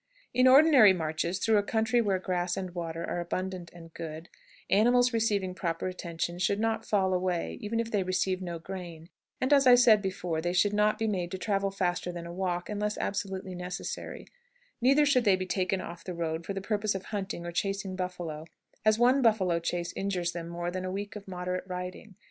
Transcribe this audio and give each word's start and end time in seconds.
In 0.33 0.47
ordinary 0.47 0.93
marches 0.93 1.37
through 1.37 1.57
a 1.57 1.61
country 1.61 2.01
where 2.01 2.17
grass 2.17 2.57
and 2.57 2.73
water 2.73 3.07
are 3.07 3.19
abundant 3.19 3.69
and 3.71 3.93
good, 3.93 4.29
animals 4.67 5.13
receiving 5.13 5.53
proper 5.53 5.85
attention 5.87 6.39
should 6.39 6.59
not 6.59 6.87
fall 6.87 7.13
away, 7.13 7.59
even 7.61 7.79
if 7.79 7.91
they 7.91 8.01
receive 8.01 8.41
no 8.41 8.57
grain; 8.57 9.09
and, 9.39 9.53
as 9.53 9.67
I 9.67 9.75
said 9.75 10.01
before, 10.01 10.41
they 10.41 10.53
should 10.53 10.73
not 10.73 10.97
be 10.97 11.05
made 11.05 11.29
to 11.33 11.37
travel 11.37 11.69
faster 11.69 12.11
than 12.11 12.25
a 12.25 12.33
walk 12.33 12.67
unless 12.67 12.97
absolutely 12.97 13.53
necessary; 13.53 14.25
neither 14.81 15.05
should 15.05 15.23
they 15.23 15.35
be 15.35 15.45
taken 15.45 15.79
off 15.81 16.03
the 16.03 16.15
road 16.15 16.47
for 16.47 16.53
the 16.55 16.61
purpose 16.61 16.95
of 16.95 17.05
hunting 17.13 17.45
or 17.45 17.51
chasing 17.51 17.95
buffalo, 17.95 18.45
as 18.83 18.97
one 18.97 19.21
buffalo 19.21 19.59
chase 19.59 19.93
injures 19.95 20.31
them 20.31 20.49
more 20.49 20.71
than 20.71 20.83
a 20.83 20.89
week 20.91 21.15
of 21.15 21.27
moderate 21.27 21.67
riding. 21.67 22.15